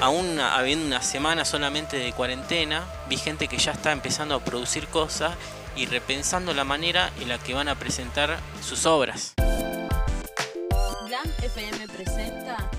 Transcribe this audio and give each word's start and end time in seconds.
aún 0.00 0.38
habiendo 0.40 0.86
una 0.86 1.02
semana 1.02 1.44
solamente 1.44 1.96
de 1.98 2.12
cuarentena, 2.12 2.86
vi 3.08 3.16
gente 3.16 3.48
que 3.48 3.58
ya 3.58 3.72
está 3.72 3.92
empezando 3.92 4.34
a 4.34 4.40
producir 4.44 4.86
cosas 4.88 5.34
y 5.76 5.86
repensando 5.86 6.54
la 6.54 6.64
manera 6.64 7.10
en 7.20 7.28
la 7.28 7.38
que 7.38 7.54
van 7.54 7.68
a 7.68 7.74
presentar 7.76 8.38
sus 8.60 8.86
obras. 8.86 9.34
Glam 11.06 11.26
FM 11.42 11.88
presenta 11.88 12.70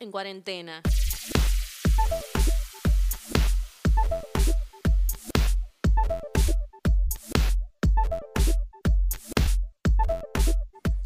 en 0.00 0.10
cuarentena. 0.10 0.82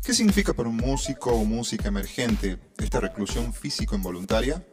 ¿Qué 0.09 0.15
significa 0.15 0.55
para 0.55 0.71
un 0.71 0.77
músico 0.77 1.35
o 1.35 1.45
música 1.45 1.89
emergente 1.89 2.59
esta 2.79 2.99
reclusión 2.99 3.53
físico 3.53 3.95
involuntaria? 3.95 4.67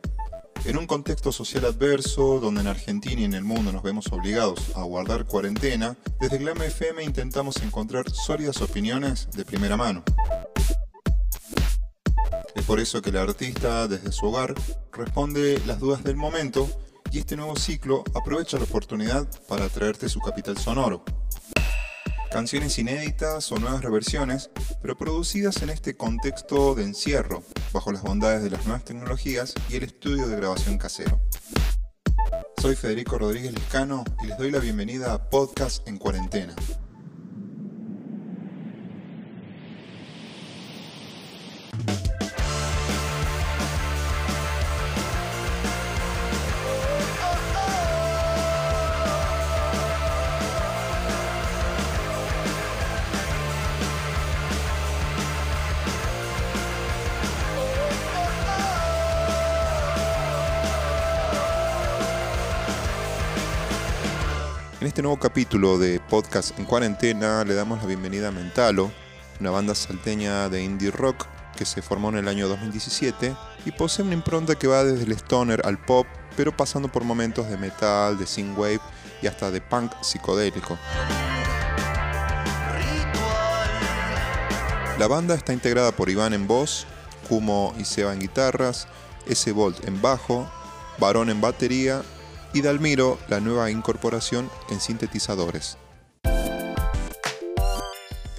En 0.63 0.77
un 0.77 0.88
contexto 0.88 1.34
social 1.34 1.66
adverso, 1.66 2.39
donde 2.39 2.62
en 2.62 2.67
Argentina 2.67 3.20
y 3.20 3.26
en 3.26 3.34
el 3.34 3.43
mundo 3.43 3.73
nos 3.73 3.84
vemos 3.84 4.09
obligados 4.13 4.71
a 4.77 4.84
guardar 4.84 5.26
cuarentena, 5.26 5.98
desde 6.21 6.38
Glam 6.38 6.62
FM 6.62 7.03
intentamos 7.03 7.62
encontrar 7.63 8.09
sólidas 8.09 8.62
opiniones 8.62 9.27
de 9.35 9.43
primera 9.43 9.76
mano. 9.76 10.05
Es 12.55 12.63
por 12.63 12.79
eso 12.79 13.02
que 13.02 13.09
el 13.09 13.17
artista, 13.17 13.90
desde 13.90 14.13
su 14.13 14.27
hogar, 14.27 14.55
responde 14.93 15.62
las 15.67 15.81
dudas 15.81 16.02
del 16.05 16.15
momento 16.15 16.70
y 17.12 17.20
este 17.20 17.35
nuevo 17.35 17.57
ciclo 17.57 18.05
aprovecha 18.13 18.57
la 18.57 18.63
oportunidad 18.63 19.27
para 19.49 19.67
traerte 19.67 20.07
su 20.07 20.21
capital 20.21 20.57
sonoro. 20.57 21.04
Canciones 22.35 22.77
inéditas 22.79 23.49
o 23.53 23.59
nuevas 23.59 23.81
reversiones, 23.81 24.49
pero 24.81 24.97
producidas 24.97 25.61
en 25.61 25.69
este 25.69 25.95
contexto 25.95 26.75
de 26.75 26.83
encierro, 26.83 27.41
bajo 27.71 27.93
las 27.93 28.03
bondades 28.03 28.43
de 28.43 28.49
las 28.49 28.65
nuevas 28.65 28.83
tecnologías 28.83 29.53
y 29.69 29.77
el 29.77 29.83
estudio 29.83 30.27
de 30.27 30.35
grabación 30.35 30.77
casero. 30.77 31.21
Soy 32.61 32.75
Federico 32.75 33.17
Rodríguez 33.17 33.53
Lescano 33.53 34.03
y 34.21 34.27
les 34.27 34.37
doy 34.37 34.51
la 34.51 34.59
bienvenida 34.59 35.13
a 35.13 35.29
Podcast 35.29 35.87
en 35.87 35.97
Cuarentena. 35.97 36.53
En 64.85 64.89
este 64.89 65.01
nuevo 65.01 65.17
capítulo 65.17 65.79
de 65.79 66.00
Podcast 66.00 66.59
en 66.59 66.66
Cuarentena 66.66 67.44
le 67.44 67.55
damos 67.55 67.81
la 67.81 67.88
bienvenida 67.88 68.28
a 68.28 68.31
Mentalo, 68.31 68.91
una 69.39 69.50
banda 69.50 69.73
salteña 69.73 70.47
de 70.47 70.63
indie 70.63 70.91
rock 70.91 71.25
que 71.57 71.66
se 71.66 71.81
formó 71.81 72.09
en 72.09 72.17
el 72.17 72.28
año 72.28 72.47
2017 72.47 73.35
y 73.66 73.72
posee 73.72 74.06
una 74.06 74.13
impronta 74.13 74.53
que 74.53 74.67
va 74.67 74.83
desde 74.83 75.06
el 75.06 75.13
stoner 75.13 75.66
al 75.66 75.83
pop, 75.83 76.06
pero 76.38 76.56
pasando 76.56 76.88
por 76.88 77.03
momentos 77.03 77.50
de 77.50 77.57
metal, 77.57 78.19
de 78.19 78.28
synthwave 78.28 78.79
y 79.23 79.25
hasta 79.25 79.50
de 79.50 79.59
punk 79.59 79.91
psicodélico. 80.03 80.78
La 85.00 85.07
banda 85.07 85.34
está 85.34 85.51
integrada 85.51 85.94
por 85.94 86.12
Iván 86.12 86.35
en 86.35 86.45
voz, 86.45 86.85
Kumo 87.28 87.74
y 87.79 87.85
Seba 87.85 88.13
en 88.13 88.19
guitarras, 88.19 88.88
S. 89.25 89.51
Volt 89.51 89.84
en 89.88 90.00
bajo, 90.00 90.47
Varón 91.00 91.31
en 91.31 91.41
batería 91.41 92.03
y 92.56 92.62
Dalmiro, 92.62 93.20
la 93.28 93.42
nueva 93.42 93.70
incorporación 93.70 94.50
en 94.70 94.80
sintetizadores. 94.80 95.78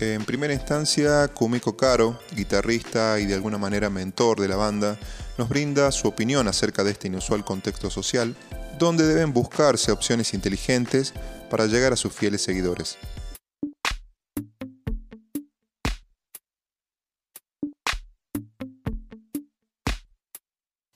En 0.01 0.25
primera 0.25 0.55
instancia, 0.55 1.29
Kumiko 1.29 1.77
Karo, 1.77 2.19
guitarrista 2.33 3.21
y 3.21 3.27
de 3.27 3.35
alguna 3.35 3.59
manera 3.59 3.91
mentor 3.91 4.41
de 4.41 4.49
la 4.49 4.57
banda, 4.57 4.99
nos 5.37 5.51
brinda 5.51 5.93
su 5.93 6.09
opinión 6.09 6.49
acerca 6.49 6.83
de 6.83 6.93
este 6.93 7.09
inusual 7.09 7.45
contexto 7.45 7.91
social, 7.91 8.35
donde 8.79 9.07
deben 9.07 9.35
buscarse 9.35 9.93
opciones 9.93 10.33
inteligentes 10.33 11.13
para 11.51 11.67
llegar 11.67 11.93
a 11.93 11.97
sus 11.97 12.15
fieles 12.15 12.41
seguidores. 12.41 12.97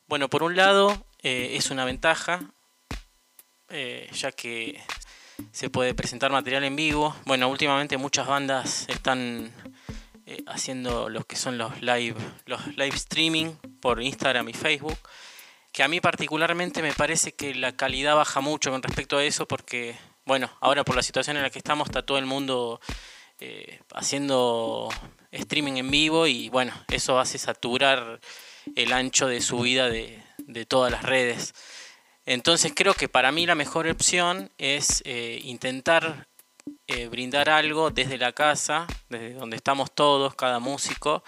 Bueno, 0.09 0.31
por 0.31 0.43
un 0.43 0.57
lado 0.57 1.07
eh, 1.23 1.57
es 1.57 1.71
una 1.71 1.85
ventaja, 1.85 2.55
eh, 3.71 4.09
ya 4.13 4.33
que 4.33 4.81
se 5.53 5.71
puede 5.71 5.95
presentar 5.95 6.31
material 6.31 6.65
en 6.65 6.77
vivo. 6.77 7.15
Bueno, 7.25 7.49
últimamente 7.49 7.97
muchas 7.97 8.27
bandas 8.27 8.87
están 8.89 9.53
eh, 10.27 10.43
haciendo 10.47 11.09
los 11.09 11.25
que 11.27 11.37
son 11.37 11.59
los 11.59 11.81
live, 11.81 12.17
los 12.47 12.67
live 12.77 12.97
streaming 12.97 13.55
por 13.81 14.03
Instagram 14.03 14.49
y 14.49 14.53
Facebook. 14.53 14.99
Que 15.73 15.83
a 15.83 15.89
mí 15.89 16.01
particularmente 16.01 16.83
me 16.83 16.93
parece 16.93 17.33
que 17.33 17.55
la 17.55 17.77
calidad 17.77 18.17
baja 18.17 18.41
mucho 18.41 18.71
con 18.71 18.83
respecto 18.83 19.19
a 19.19 19.25
eso 19.25 19.47
porque, 19.47 19.97
bueno, 20.25 20.51
ahora 20.61 20.85
por 20.85 20.97
la 20.97 21.03
situación 21.03 21.37
en 21.37 21.45
la 21.45 21.51
que 21.51 21.59
estamos 21.59 21.89
está 21.89 22.03
todo 22.03 22.19
el 22.19 22.27
mundo 22.27 22.81
eh, 23.39 23.81
haciendo 23.95 24.89
streaming 25.31 25.75
en 25.75 25.91
vivo 25.91 26.27
y 26.27 26.49
bueno, 26.49 26.73
eso 26.89 27.21
hace 27.21 27.39
saturar 27.39 28.21
el 28.75 28.93
ancho 28.93 29.29
de 29.29 29.41
subida 29.41 29.89
de 29.89 30.67
todas 30.67 30.91
las 30.91 31.05
redes. 31.05 31.55
Entonces 32.31 32.71
creo 32.77 32.95
que 32.95 33.09
para 33.09 33.33
mí 33.33 33.45
la 33.45 33.57
mejor 33.57 33.89
opción 33.89 34.53
es 34.57 35.03
eh, 35.05 35.41
intentar 35.43 36.29
eh, 36.87 37.09
brindar 37.09 37.51
algo 37.51 37.91
desde 37.91 38.19
la 38.19 38.31
casa, 38.31 38.87
desde 39.09 39.33
donde 39.33 39.57
estamos 39.57 39.91
todos, 39.93 40.37
cada 40.37 40.61
músico, 40.61 41.25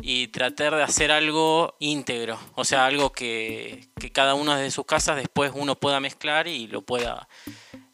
y 0.00 0.28
tratar 0.28 0.76
de 0.76 0.84
hacer 0.84 1.10
algo 1.10 1.74
íntegro, 1.80 2.38
o 2.54 2.64
sea, 2.64 2.86
algo 2.86 3.10
que, 3.10 3.88
cada 4.12 4.34
uno 4.34 4.54
desde 4.54 4.70
sus 4.70 4.86
casas 4.86 5.16
después 5.16 5.50
uno 5.52 5.74
pueda 5.74 5.98
mezclar 5.98 6.46
y 6.46 6.68
lo 6.68 6.82
pueda 6.82 7.28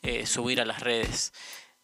eh, 0.03 0.27
subir 0.27 0.61
a 0.61 0.67
las 0.67 0.81
redes. 0.81 1.33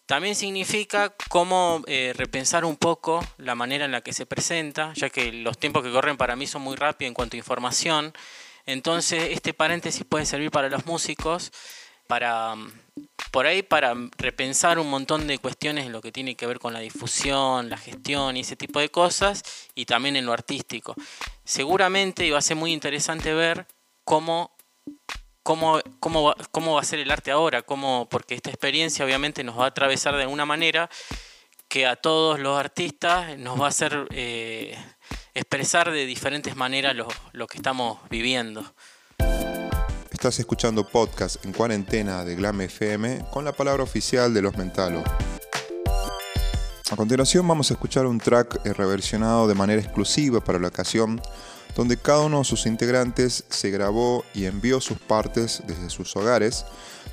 También 0.04 0.34
significa 0.34 1.14
cómo 1.30 1.82
repensar 1.86 2.66
un 2.66 2.76
poco 2.76 3.24
la 3.38 3.54
manera 3.54 3.86
en 3.86 3.92
la 3.92 4.02
que 4.02 4.12
se 4.12 4.26
presenta, 4.26 4.92
ya 4.92 5.08
que 5.08 5.32
los 5.32 5.56
tiempos 5.56 5.82
que 5.82 5.90
corren 5.90 6.18
para 6.18 6.36
mí 6.36 6.46
son 6.46 6.60
muy 6.60 6.76
rápidos 6.76 7.08
en 7.08 7.14
cuanto 7.14 7.36
a 7.36 7.38
información. 7.38 8.12
Entonces, 8.70 9.30
este 9.32 9.52
paréntesis 9.52 10.04
puede 10.04 10.24
servir 10.26 10.52
para 10.52 10.68
los 10.68 10.86
músicos, 10.86 11.50
para 12.06 12.54
por 13.32 13.46
ahí 13.46 13.62
para 13.62 13.94
repensar 14.16 14.78
un 14.78 14.88
montón 14.88 15.26
de 15.26 15.38
cuestiones 15.38 15.86
en 15.86 15.92
lo 15.92 16.00
que 16.00 16.12
tiene 16.12 16.36
que 16.36 16.46
ver 16.46 16.58
con 16.58 16.72
la 16.72 16.80
difusión, 16.80 17.68
la 17.68 17.76
gestión 17.76 18.36
y 18.36 18.40
ese 18.40 18.56
tipo 18.56 18.78
de 18.78 18.88
cosas, 18.88 19.42
y 19.74 19.86
también 19.86 20.14
en 20.16 20.24
lo 20.24 20.32
artístico. 20.32 20.94
Seguramente 21.44 22.30
va 22.30 22.38
a 22.38 22.42
ser 22.42 22.56
muy 22.56 22.72
interesante 22.72 23.34
ver 23.34 23.66
cómo, 24.04 24.52
cómo, 25.42 25.80
cómo, 25.98 26.34
cómo 26.52 26.74
va 26.74 26.80
a 26.80 26.84
ser 26.84 27.00
el 27.00 27.10
arte 27.10 27.32
ahora, 27.32 27.62
cómo, 27.62 28.08
porque 28.08 28.36
esta 28.36 28.50
experiencia 28.50 29.04
obviamente 29.04 29.42
nos 29.42 29.58
va 29.58 29.64
a 29.64 29.68
atravesar 29.68 30.14
de 30.16 30.22
alguna 30.22 30.46
manera 30.46 30.88
que 31.68 31.86
a 31.86 31.96
todos 31.96 32.38
los 32.38 32.58
artistas 32.58 33.36
nos 33.38 33.60
va 33.60 33.66
a 33.66 33.68
hacer 33.68 34.06
eh, 34.10 34.76
expresar 35.40 35.90
de 35.90 36.04
diferentes 36.04 36.54
maneras 36.54 36.94
lo, 36.94 37.46
que 37.46 37.56
estamos 37.56 37.98
viviendo. 38.10 38.62
Estás 40.10 40.38
escuchando 40.38 40.86
podcast 40.86 41.42
en 41.46 41.52
cuarentena 41.52 42.26
de 42.26 42.36
Glam 42.36 42.60
FM 42.60 43.24
con 43.32 43.46
la 43.46 43.52
palabra 43.52 43.82
oficial 43.82 44.34
de 44.34 44.42
los 44.42 44.56
Mentalo. 44.58 45.02
A 46.90 46.96
continuación 46.96 47.48
vamos 47.48 47.70
a 47.70 47.74
escuchar 47.74 48.04
un 48.04 48.18
track 48.18 48.66
reversionado 48.76 49.48
de 49.48 49.54
manera 49.54 49.80
exclusiva 49.80 50.44
para 50.44 50.58
la 50.58 50.68
ocasión, 50.68 51.22
donde 51.74 51.96
cada 51.96 52.20
uno 52.20 52.40
de 52.40 52.44
sus 52.44 52.66
integrantes 52.66 53.44
se 53.48 53.70
grabó 53.70 54.24
y 54.34 54.44
envió 54.44 54.80
sus 54.82 54.98
partes 54.98 55.62
desde 55.66 55.88
sus 55.88 56.14
hogares 56.16 56.66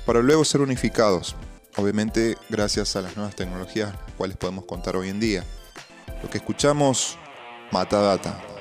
para 0.04 0.20
luego 0.20 0.44
ser 0.44 0.60
unificados, 0.60 1.34
obviamente 1.76 2.36
gracias 2.50 2.94
a 2.94 3.00
las 3.00 3.16
nuevas 3.16 3.36
tecnologías 3.36 3.94
las 3.94 4.14
cuales 4.18 4.36
podemos 4.36 4.66
contar 4.66 4.96
hoy 4.96 5.08
en 5.08 5.20
día. 5.20 5.44
Lo 6.22 6.28
que 6.28 6.38
escuchamos, 6.38 7.16
Matadata. 7.72 8.57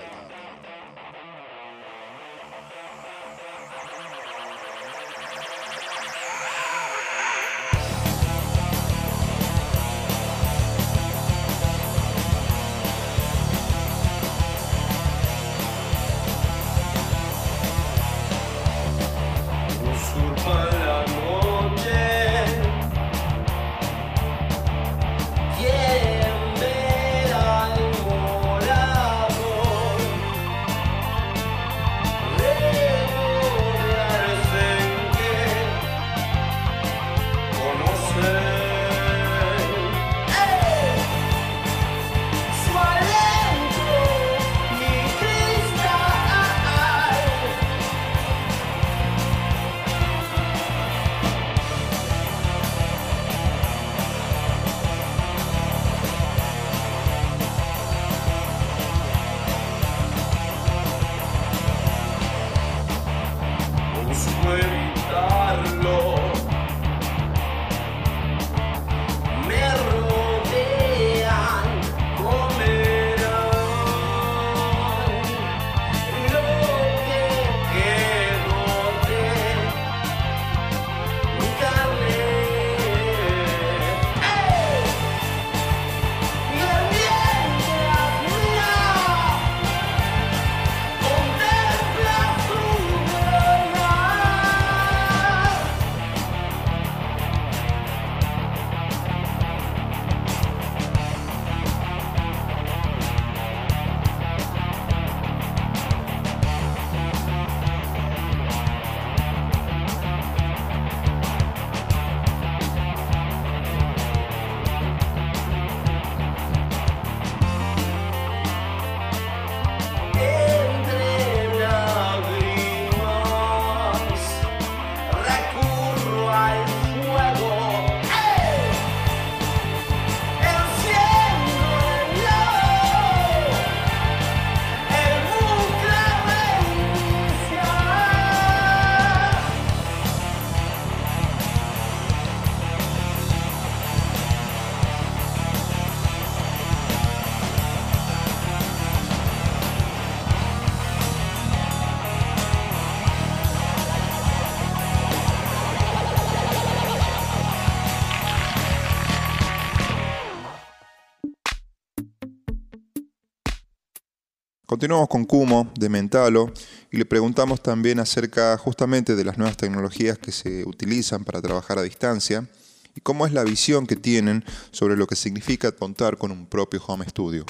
Continuamos 164.77 165.09
con 165.09 165.25
Kumo 165.25 165.71
de 165.73 165.89
Mentalo 165.89 166.53
y 166.91 166.97
le 166.97 167.05
preguntamos 167.05 167.63
también 167.63 167.99
acerca 167.99 168.55
justamente 168.59 169.15
de 169.15 169.23
las 169.23 169.39
nuevas 169.39 169.57
tecnologías 169.57 170.19
que 170.19 170.31
se 170.31 170.65
utilizan 170.65 171.25
para 171.25 171.41
trabajar 171.41 171.79
a 171.79 171.81
distancia 171.81 172.47
y 172.95 173.01
cómo 173.01 173.25
es 173.25 173.33
la 173.33 173.43
visión 173.43 173.87
que 173.87 173.95
tienen 173.95 174.45
sobre 174.69 174.95
lo 174.95 175.07
que 175.07 175.15
significa 175.15 175.71
contar 175.71 176.19
con 176.19 176.31
un 176.31 176.45
propio 176.45 176.79
home 176.85 177.09
studio. 177.09 177.43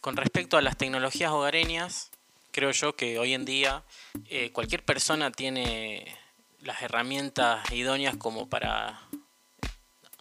Con 0.00 0.16
respecto 0.16 0.56
a 0.56 0.62
las 0.62 0.76
tecnologías 0.76 1.32
hogareñas, 1.32 2.12
creo 2.52 2.70
yo 2.70 2.94
que 2.94 3.18
hoy 3.18 3.34
en 3.34 3.44
día 3.44 3.82
eh, 4.26 4.52
cualquier 4.52 4.84
persona 4.84 5.32
tiene 5.32 6.16
las 6.60 6.80
herramientas 6.80 7.72
idóneas 7.72 8.16
como 8.16 8.48
para 8.48 9.00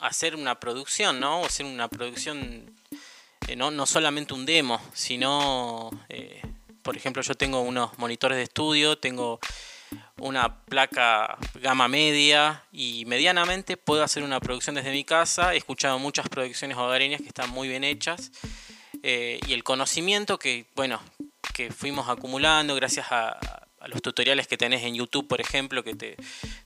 hacer 0.04 0.36
una 0.36 0.60
producción, 0.60 1.20
¿no? 1.20 1.42
O 1.42 1.46
hacer 1.46 1.66
una 1.66 1.88
producción, 1.88 2.76
eh, 3.48 3.56
no, 3.56 3.72
no 3.72 3.86
solamente 3.86 4.34
un 4.34 4.46
demo, 4.46 4.82
sino, 4.94 5.90
eh, 6.10 6.42
por 6.82 6.98
ejemplo, 6.98 7.22
yo 7.22 7.36
tengo 7.36 7.62
unos 7.62 7.98
monitores 7.98 8.38
de 8.38 8.44
estudio, 8.44 8.98
tengo 8.98 9.40
una 10.20 10.64
placa 10.66 11.38
gama 11.56 11.88
media 11.88 12.64
y 12.72 13.06
medianamente 13.06 13.78
puedo 13.78 14.04
hacer 14.04 14.24
una 14.24 14.40
producción 14.40 14.76
desde 14.76 14.92
mi 14.92 15.06
casa. 15.06 15.54
He 15.54 15.58
escuchado 15.58 16.00
muchas 16.00 16.28
producciones 16.28 16.78
hogareñas 16.78 17.22
que 17.22 17.28
están 17.28 17.50
muy 17.50 17.68
bien 17.68 17.84
hechas 17.84 18.32
eh, 19.04 19.40
y 19.48 19.54
el 19.54 19.64
conocimiento 19.64 20.38
que, 20.38 20.66
bueno, 20.76 21.02
que 21.54 21.72
fuimos 21.72 22.10
acumulando 22.10 22.76
gracias 22.76 23.08
a, 23.12 23.63
a 23.84 23.88
los 23.90 24.02
tutoriales 24.02 24.48
que 24.48 24.58
tenés 24.58 24.84
en 24.84 24.96
YouTube, 24.96 25.28
por 25.28 25.42
ejemplo, 25.42 25.84
que 25.84 25.94
te, 25.94 26.16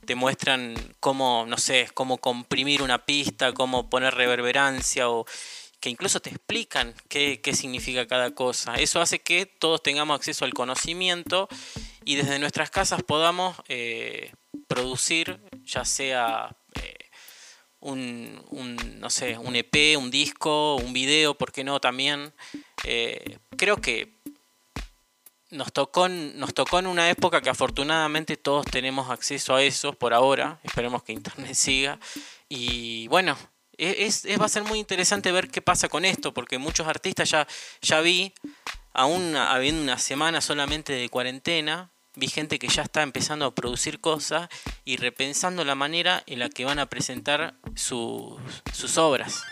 te, 0.05 0.13
muestran 0.13 0.75
cómo, 0.99 1.45
no 1.47 1.57
sé, 1.57 1.89
cómo 1.93 2.19
comprimir 2.19 2.83
una 2.83 3.05
pista, 3.05 3.53
cómo 3.53 3.89
poner 3.89 4.13
reverberancia 4.13 5.09
o 5.09 5.25
que 5.79 5.89
incluso 5.89 6.19
te 6.19 6.29
explican 6.29 6.93
qué, 7.09 7.41
qué 7.41 7.55
significa 7.55 8.07
cada 8.07 8.31
cosa. 8.31 8.75
Eso 8.75 9.01
hace 9.01 9.19
que 9.19 9.47
todos 9.47 9.81
tengamos 9.81 10.15
acceso 10.15 10.45
al 10.45 10.53
conocimiento 10.53 11.49
y 12.05 12.15
desde 12.15 12.37
nuestras 12.39 12.69
casas 12.69 13.01
podamos 13.01 13.57
eh, 13.67 14.31
producir, 14.67 15.39
ya 15.65 15.85
sea 15.85 16.55
eh, 16.75 16.97
un, 17.79 18.99
no 18.99 19.09
sé, 19.09 19.37
un 19.37 19.55
EP, 19.55 19.97
un 19.97 20.11
disco, 20.11 20.75
un 20.75 20.93
video, 20.93 21.35
¿por 21.35 21.51
qué 21.51 21.63
no 21.63 21.79
también? 21.79 22.33
Eh, 22.83 23.39
creo 23.57 23.77
que 23.77 24.16
nos 25.49 25.71
tocó, 25.71 26.09
nos 26.09 26.53
tocó 26.53 26.79
en 26.79 26.87
una 26.87 27.09
época 27.09 27.41
que 27.41 27.49
afortunadamente 27.49 28.37
todos 28.37 28.65
tenemos 28.65 29.09
acceso 29.09 29.55
a 29.55 29.63
eso 29.63 29.93
por 29.93 30.13
ahora. 30.13 30.59
Esperemos 30.63 31.03
que 31.03 31.13
Internet 31.13 31.53
siga. 31.55 31.99
Y 32.49 33.07
bueno, 33.07 33.37
es, 33.77 34.25
es, 34.25 34.39
va 34.39 34.45
a 34.45 34.49
ser 34.49 34.63
muy 34.63 34.79
interesante 34.79 35.31
ver 35.31 35.49
qué 35.49 35.61
pasa 35.61 35.89
con 35.89 36.05
esto, 36.05 36.33
porque 36.33 36.57
muchos 36.57 36.87
artistas 36.87 37.29
ya, 37.29 37.47
ya 37.81 38.01
vi, 38.01 38.33
aún 38.93 39.35
habiendo 39.35 39.81
una 39.81 39.97
semana 39.97 40.41
solamente 40.41 40.93
de 40.93 41.09
cuarentena, 41.09 41.91
vi 42.15 42.27
gente 42.27 42.57
que 42.59 42.67
ya 42.67 42.81
está 42.81 43.03
empezando 43.03 43.45
a 43.45 43.53
producir 43.53 44.01
cosas 44.01 44.49
y 44.85 44.97
repensando 44.97 45.63
la 45.63 45.75
manera 45.75 46.23
en 46.25 46.39
la 46.39 46.49
que 46.49 46.65
van 46.65 46.79
a 46.79 46.87
presentar 46.87 47.55
sus 47.75 48.97
obras. 48.97 49.43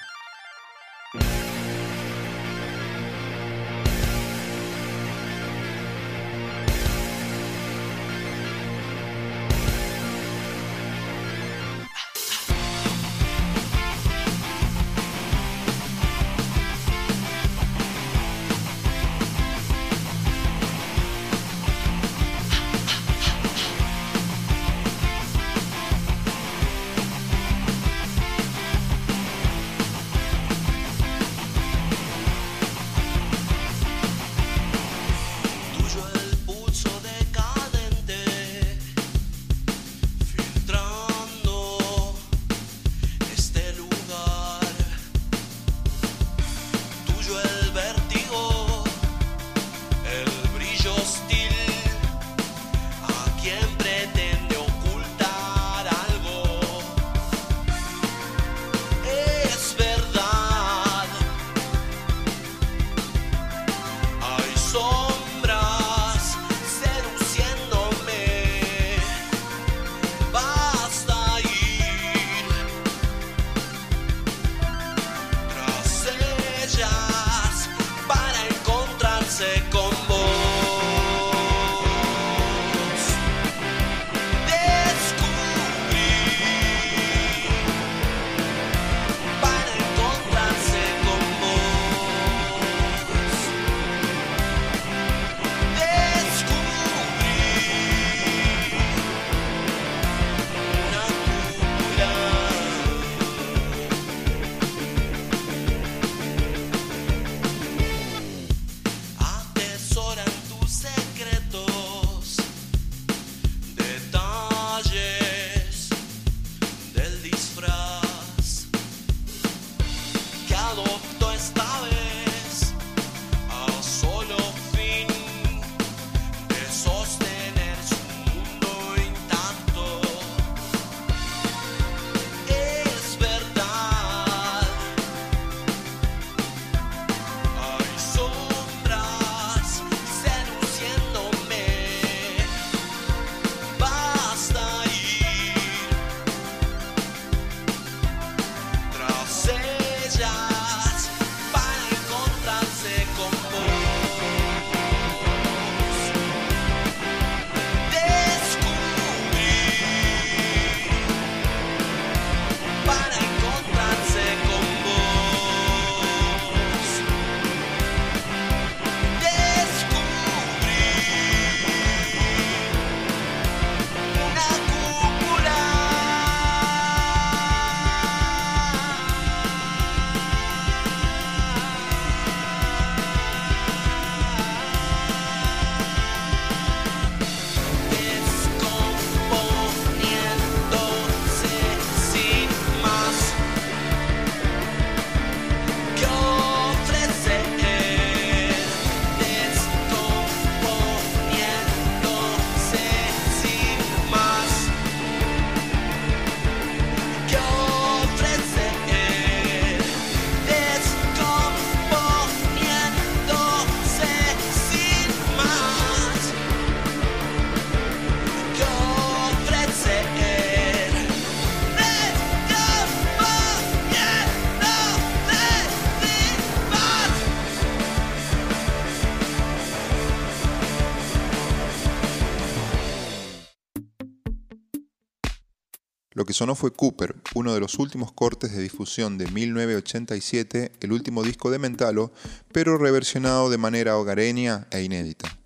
Lo 236.15 236.24
que 236.24 236.31
sonó 236.31 236.55
fue 236.55 236.72
Cooper, 236.72 237.13
uno 237.34 237.53
de 237.53 237.60
los 237.60 237.77
últimos 237.77 238.13
cortes 238.13 238.55
de 238.55 238.62
difusión 238.62 239.17
de 239.17 239.27
1987, 239.27 240.72
el 240.79 240.93
último 240.93 241.24
disco 241.24 241.51
de 241.51 241.60
Mentalo, 241.60 242.13
pero 242.53 242.77
reversionado 242.77 243.50
de 243.50 243.57
manera 243.57 243.98
hogareña 243.98 244.65
e 244.72 244.81
inédita. 244.81 245.38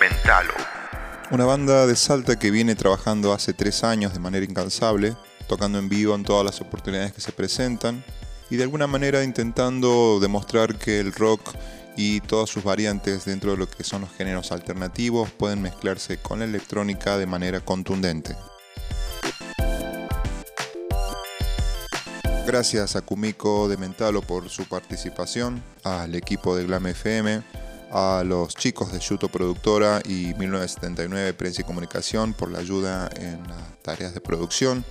Mentalo. 0.00 0.54
Una 1.30 1.44
banda 1.44 1.86
de 1.86 1.94
Salta 1.94 2.38
que 2.38 2.50
viene 2.50 2.74
trabajando 2.74 3.34
hace 3.34 3.52
tres 3.52 3.84
años 3.84 4.14
de 4.14 4.20
manera 4.20 4.46
incansable, 4.46 5.14
tocando 5.46 5.78
en 5.78 5.90
vivo 5.90 6.14
en 6.14 6.24
todas 6.24 6.46
las 6.46 6.62
oportunidades 6.62 7.12
que 7.12 7.20
se 7.20 7.32
presentan 7.32 8.02
y 8.48 8.56
de 8.56 8.62
alguna 8.62 8.86
manera 8.86 9.22
intentando 9.22 10.20
demostrar 10.20 10.78
que 10.78 11.00
el 11.00 11.12
rock 11.12 11.54
y 11.98 12.22
todas 12.22 12.48
sus 12.48 12.64
variantes 12.64 13.26
dentro 13.26 13.50
de 13.50 13.58
lo 13.58 13.68
que 13.68 13.84
son 13.84 14.00
los 14.00 14.12
géneros 14.14 14.52
alternativos 14.52 15.30
pueden 15.32 15.60
mezclarse 15.60 16.16
con 16.16 16.38
la 16.38 16.46
electrónica 16.46 17.18
de 17.18 17.26
manera 17.26 17.60
contundente. 17.60 18.34
Gracias 22.54 22.94
a 22.94 23.00
Kumiko 23.00 23.68
de 23.68 23.76
Mentalo 23.76 24.22
por 24.22 24.48
su 24.48 24.68
participación, 24.68 25.60
al 25.82 26.14
equipo 26.14 26.54
de 26.54 26.64
Glam 26.64 26.86
FM, 26.86 27.42
a 27.90 28.22
los 28.24 28.54
chicos 28.54 28.92
de 28.92 29.00
Yuto 29.00 29.28
Productora 29.28 30.00
y 30.04 30.34
1979 30.34 31.34
Prensa 31.34 31.62
y 31.62 31.64
Comunicación 31.64 32.32
por 32.32 32.52
la 32.52 32.60
ayuda 32.60 33.10
en 33.16 33.42
las 33.48 33.82
tareas 33.82 34.14
de 34.14 34.20
producción, 34.20 34.84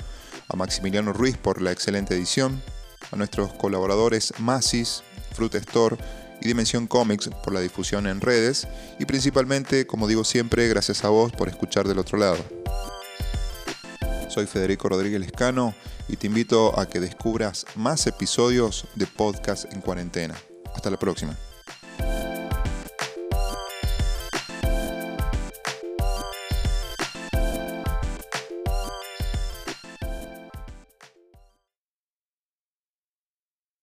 a 0.50 0.58
Maximiliano 0.58 1.14
Ruiz 1.14 1.38
por 1.38 1.62
la 1.62 1.72
excelente 1.72 2.14
edición, 2.16 2.62
a 3.14 3.16
nuestros 3.16 3.54
colaboradores 3.54 4.34
Masis, 4.40 5.02
Fruit 5.32 5.56
Store 5.56 5.96
y 6.42 6.48
Dimensión 6.48 6.86
Comics 6.86 7.30
por 7.46 7.54
la 7.54 7.62
difusión 7.62 8.08
en 8.08 8.20
redes 8.20 8.68
y 9.00 9.06
principalmente, 9.06 9.88
como 9.88 10.10
digo 10.10 10.26
siempre, 10.26 10.68
gracias 10.68 11.06
a 11.06 11.08
vos 11.08 11.32
por 11.32 11.48
escuchar 11.48 11.88
del 11.88 12.00
otro 12.00 12.18
lado. 12.18 12.44
Soy 14.28 14.48
Federico 14.48 14.90
Rodríguez 14.90 15.22
Lescano 15.22 15.74
y 16.08 16.18
te 16.18 16.28
invito 16.28 16.78
a 16.80 16.88
que 16.88 17.00
descubras 17.00 17.66
más 17.76 18.08
episodios 18.08 18.86
de 18.96 19.08
Podcast 19.08 19.72
en 19.74 19.82
Cuarentena. 19.82 20.36
Hasta 20.74 20.90
la 20.90 20.98
próxima. 20.98 21.38